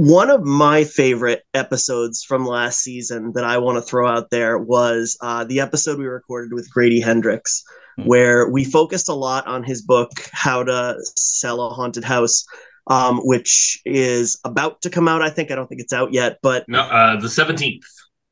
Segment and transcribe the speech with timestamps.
[0.00, 4.56] one of my favorite episodes from last season that I want to throw out there
[4.56, 7.62] was uh, the episode we recorded with Grady Hendrix,
[7.98, 8.08] mm-hmm.
[8.08, 12.46] where we focused a lot on his book, How to Sell a Haunted House,
[12.86, 15.20] um, which is about to come out.
[15.20, 17.84] I think I don't think it's out yet, but no, uh, the seventeenth.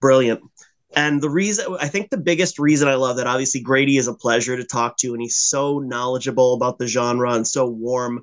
[0.00, 0.40] Brilliant.
[0.94, 4.14] And the reason I think the biggest reason I love that obviously Grady is a
[4.14, 8.22] pleasure to talk to, and he's so knowledgeable about the genre and so warm.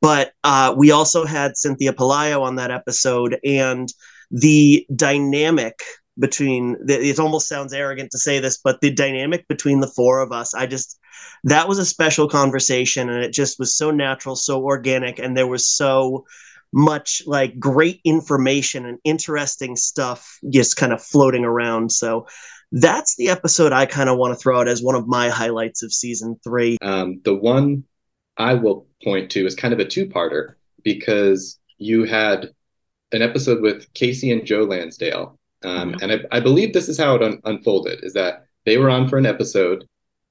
[0.00, 3.92] But uh, we also had Cynthia Pelayo on that episode, and
[4.30, 5.80] the dynamic
[6.18, 10.32] between it almost sounds arrogant to say this, but the dynamic between the four of
[10.32, 10.98] us, I just
[11.44, 15.46] that was a special conversation, and it just was so natural, so organic, and there
[15.46, 16.24] was so
[16.72, 21.90] much like great information and interesting stuff just kind of floating around.
[21.90, 22.26] So
[22.72, 25.82] that's the episode I kind of want to throw out as one of my highlights
[25.82, 26.78] of season three.
[26.82, 27.84] Um, the one
[28.36, 32.50] I will point to is kind of a two parter because you had
[33.12, 35.38] an episode with Kasey and Joe Lansdale.
[35.62, 36.02] Um, mm-hmm.
[36.02, 39.08] And I, I, believe this is how it un- unfolded is that they were on
[39.08, 39.84] for an episode.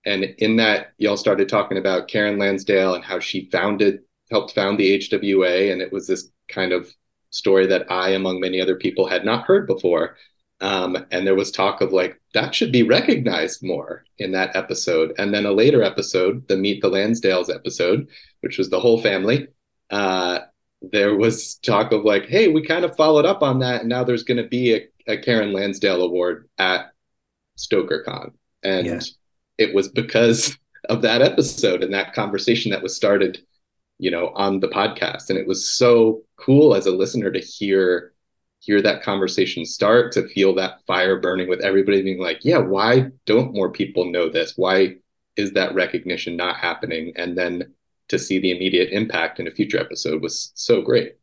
[0.05, 4.77] And in that, y'all started talking about Karen Lansdale and how she founded helped found
[4.77, 6.93] the HWA, and it was this kind of
[7.31, 10.17] story that I, among many other people, had not heard before.
[10.61, 15.13] Um, and there was talk of like that should be recognized more in that episode.
[15.17, 18.07] And then a later episode, the Meet the Lansdales episode,
[18.41, 19.47] which was the whole family,
[19.89, 20.39] uh,
[20.81, 24.03] there was talk of like, hey, we kind of followed up on that, and now
[24.03, 26.91] there's going to be a, a, Karen Lansdale Award at
[27.57, 28.31] StokerCon,
[28.63, 28.99] and yeah.
[29.57, 30.57] it was because
[30.87, 33.41] of that episode and that conversation that was started
[33.99, 35.29] you know, on the podcast.
[35.29, 38.13] And it was so cool as a listener to hear
[38.61, 43.09] hear that conversation start, to feel that fire burning with everybody being like, yeah, why
[43.25, 44.53] don't more people know this?
[44.57, 44.97] Why
[45.37, 47.13] is that recognition not happening?
[47.15, 47.73] And then
[48.09, 51.18] to see the immediate impact in a future episode was so great.